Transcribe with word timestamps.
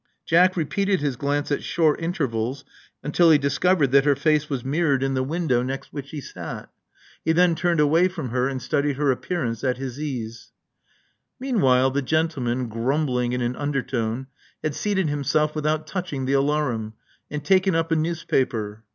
Jack 0.25 0.57
repeated 0.57 0.99
his 0.99 1.15
glance 1.15 1.51
at 1.51 1.61
short 1.63 2.01
intervals 2.01 2.65
until 3.03 3.29
he 3.29 3.37
discovered 3.37 3.91
that 3.91 4.03
her 4.03 4.15
face 4.15 4.49
was 4.49 4.65
mirrored 4.65 5.03
in 5.03 5.13
the 5.13 5.21
window 5.21 5.57
Love 5.57 5.61
Among 5.65 5.67
the 5.67 5.73
Artists 5.73 5.91
59 5.91 5.93
next 5.93 5.93
which 5.93 6.09
he 6.09 6.21
sat. 6.59 6.69
He 7.23 7.31
then 7.33 7.53
turned 7.53 7.79
away 7.79 8.07
from 8.07 8.29
her, 8.29 8.47
and 8.49 8.59
studied 8.59 8.95
her 8.95 9.11
appearance 9.11 9.63
at 9.63 9.77
his 9.77 9.99
ease. 9.99 10.53
Meanwhile 11.39 11.91
the 11.91 12.01
gentleman, 12.01 12.67
grumbling 12.67 13.33
in 13.33 13.43
an 13.43 13.55
under 13.55 13.83
tone, 13.83 14.25
had 14.63 14.73
seated 14.73 15.07
himself 15.07 15.53
without 15.53 15.85
touching 15.85 16.25
the 16.25 16.33
alarum, 16.33 16.95
and 17.29 17.45
taken 17.45 17.75
up 17.75 17.91
a 17.91 17.95
newspaper. 17.95 18.83